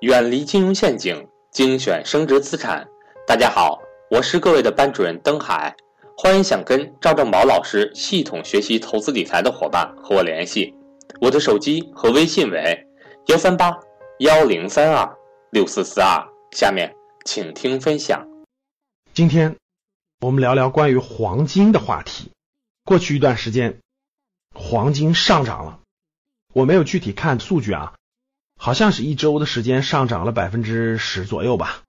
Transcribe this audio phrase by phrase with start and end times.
[0.00, 2.86] 远离金融陷阱，精选升值资产。
[3.26, 3.82] 大家好，
[4.12, 5.74] 我是各位的班主任登海，
[6.16, 10.72] 欢迎想跟赵正宝老师系统学习投资理财的伙伴和我联系，
[11.20, 12.86] 我的手机和微信为
[13.26, 13.76] 幺三八
[14.20, 15.16] 幺零三二
[15.50, 16.24] 六四四二。
[16.52, 16.94] 下面
[17.24, 18.24] 请听分享。
[19.12, 19.56] 今天
[20.20, 22.30] 我们聊聊关于黄金的话题。
[22.84, 23.80] 过去一段时间，
[24.54, 25.80] 黄金上涨了，
[26.54, 27.94] 我没有具体看数据啊。
[28.60, 31.84] 好像是一周的时间上涨了百分之十左右吧，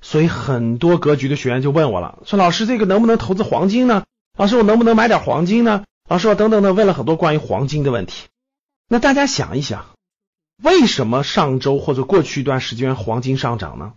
[0.00, 4.04] 所以很多格局的学员就问我了，说老师这个能不能投资黄金呢？
[4.38, 5.84] 老师我能不能买点黄金呢？
[6.08, 8.28] 老师我等等的问了很多关于黄金的问题。
[8.88, 9.90] 那大家想一想，
[10.62, 13.92] 为什么上周或者过去一段时间黄金上涨呢？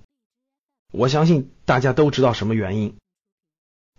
[0.91, 2.97] 我相信大家都知道什么原因，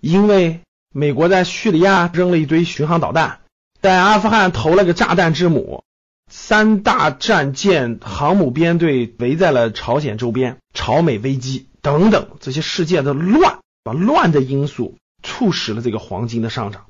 [0.00, 0.60] 因为
[0.92, 3.40] 美国在叙利亚扔了一堆巡航导弹，
[3.80, 5.84] 在阿富汗投了个炸弹之母。
[6.30, 16.86] 三大战舰、航母编队围在了朝鲜周边，朝美危机等等这些世界的乱，把乱的因素促使了这个黄金的上涨。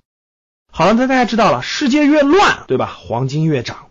[0.72, 2.86] 好了，那大家知道了，世界越乱，对吧？
[2.86, 3.90] 黄金越涨。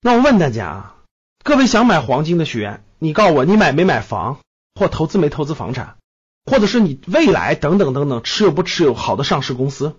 [0.00, 0.96] 那我问大家啊，
[1.42, 4.40] 各位想买黄金的学员，你告诉我，你买没买房，
[4.74, 5.96] 或投资没投资房产，
[6.44, 9.96] 或者是你未来等等等等持有不持有好的上市公司、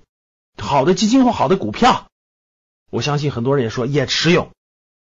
[0.58, 2.08] 好的基金或好的股票？
[2.90, 4.52] 我相信很多人也说也持有。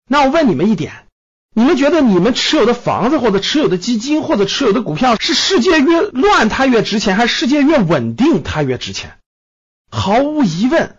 [0.09, 1.07] 那我问你们一点，
[1.55, 9.19] 你们觉得你们持有的房子或者持有的基金或者持有的股票是世界越乱它越值钱，还是世界越稳定它越值钱？
[9.91, 10.97] 毫无疑问，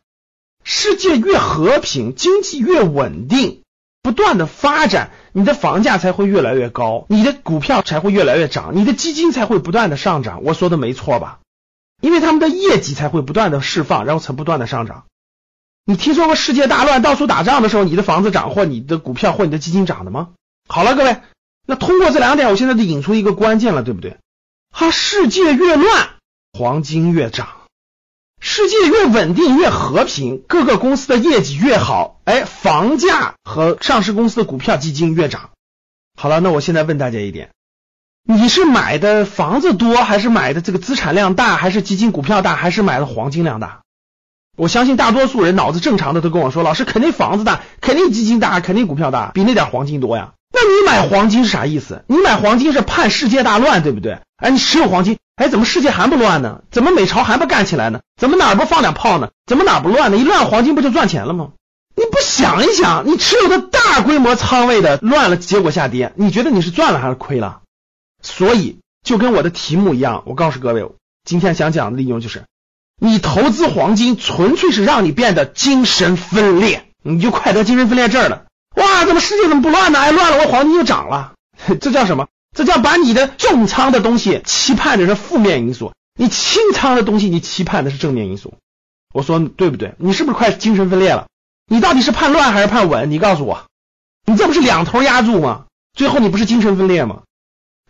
[0.64, 3.62] 世界越和平，经济越稳定，
[4.02, 10.44] 不断的发展，你的房价才会越来越高，你的股票才会越来越涨，你的基金才会不断的上涨。
[10.44, 11.40] 我说的没错吧？
[12.02, 15.06] 因为他们的业绩才会不断的释放，然后才不断的上涨。
[15.88, 20.30] 你听说过世界大乱到处打仗的时候，你的房子涨或你的股票或你的基金涨的吗？
[20.68, 21.18] 好了，各位，
[21.68, 24.18] 那通过这两点，我现在就引出一个关键了，对不对？
[24.72, 26.10] 好，世界越乱，
[26.54, 27.46] 黄金越涨；
[28.42, 35.52] 世界越稳定越和平，各个公司的业绩越好，哎，房价和上市公司的股票基金越涨。
[36.20, 37.52] 好了，那我现在问大家一点：
[38.24, 43.84] 你是买的房子多，还是买的这个资产量大，还是基金股票大，还是买的黄金量大？
[44.56, 50.32] 我相信大多数人脑子正常的都跟我说，老师肯定房子大，肯定基金大，肯定股票大，比那点黄金多呀。
[50.54, 52.04] 那你买黄金是啥意思？
[52.08, 54.20] 你买黄金是盼世界大乱，对不对？
[54.38, 56.62] 哎，你持有黄金，哎，怎么世界还不乱呢？
[56.72, 58.00] 怎么美朝还不干起来呢？
[58.16, 59.30] 怎么哪儿不放两炮呢？
[59.46, 60.18] 怎么哪儿不乱呢？
[60.18, 61.50] 一乱黄金不就赚钱了吗？
[61.98, 67.60] 你不想一想，你持有的大规模仓位的乱了，结果下跌，你觉得你是赚了还是亏了？
[68.22, 70.86] 所以就跟我的题目一样，我告诉各位，
[71.26, 72.44] 今天想讲的内容就是。
[72.98, 78.46] 你投资黄金纯粹是让你变得精神分裂，你就快得精神分裂症了。
[78.76, 80.00] 哇，怎么世界怎么不乱呢？
[80.00, 81.34] 哎，乱了，我黄金就涨了。
[81.80, 82.28] 这叫什么？
[82.56, 88.54] 这叫把你的重仓的东西期盼的是负面因素，你轻仓的东西你期盼的是正面因素。
[89.14, 89.96] 我说对不对？
[89.98, 91.28] 你是不是快精神分裂了？
[91.68, 93.12] 你到底是盼乱还是盼稳？
[93.12, 93.66] 你告诉我，
[94.26, 95.66] 你这不是两头压住吗？
[95.94, 97.24] 最后你不是精神分裂吗？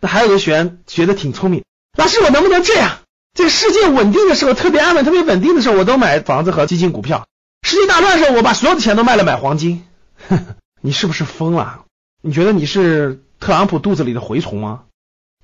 [0.00, 1.64] 那还有个学员学的挺聪明，
[1.96, 2.98] 老师我能不能这样？
[3.36, 7.28] 这个世界稳定的时候，特别安稳、特别稳定的时候，我都买房子和基金、股票。
[7.62, 9.84] 世界大乱的时候，我把所有的钱都卖了买黄金。
[10.80, 11.84] 你是不是疯了？
[12.22, 14.84] 你觉得你是特朗普肚子里的蛔虫吗？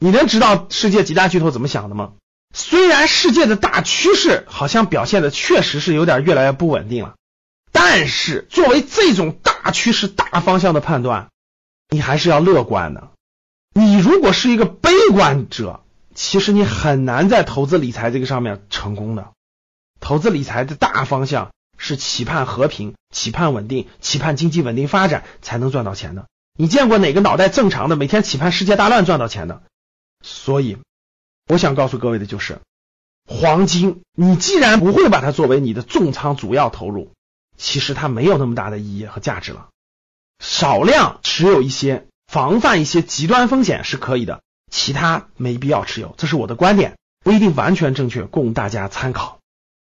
[0.00, 2.12] 你能知道世界几大巨头怎么想的吗？
[2.54, 7.14] 虽然世界的大趋势好像表现的确实是有点越来越不稳定了，
[7.72, 11.28] 但是作为这种大趋势、大方向的判断，
[11.90, 13.10] 你还是要乐观的。
[13.74, 15.80] 你如果是一个悲观者。
[16.14, 19.32] 其实你很难在投资理财这个上面成功的。
[20.00, 26.26] 投资理财的大方向是期盼和平、期盼稳定、期盼经济稳定发展才能赚到钱的。
[26.58, 29.62] 你见过哪个脑袋正常的每天期盼世界大乱赚到钱的？
[30.22, 30.76] 所以，
[31.48, 32.60] 我想告诉各位的就是，
[33.26, 37.12] 黄金，你既然不会把它作为你的重仓主要投入，
[37.56, 39.68] 其实它没有那么大的意义和价值了。
[40.40, 44.42] 少量持有一些，防范一些极端风险是可以的。
[44.72, 49.38] 其他没必要持有，这是我的观点，不一定完全正确，供大家参考。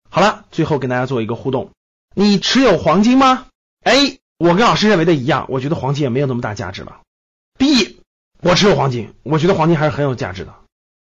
[0.09, 1.69] 好了，最后跟大家做一个互动，
[2.15, 3.45] 你持有黄金吗
[3.83, 7.01] ？A，我跟老师认为的一样，我觉得黄金也没有那么大价值了。
[7.59, 8.01] B，
[8.41, 10.55] 我持有黄金，我觉得黄金还是很有价值的。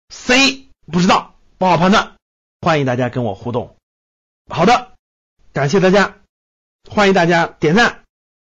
[0.10, 2.18] C，不知道，不好判断，
[2.60, 3.78] 欢迎大家跟我互动。
[4.50, 4.92] 好的，
[5.54, 6.18] 感谢大家，
[6.90, 8.04] 欢迎大家点赞，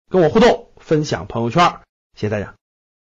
[0.08, 1.80] 跟我互动，分享朋友圈，
[2.14, 2.54] 谢谢大家。